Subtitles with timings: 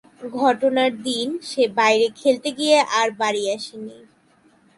[0.35, 3.97] ঘটনার দিন সে বাইরে খেলতে গিয়ে আর বাড়ি আসেনি।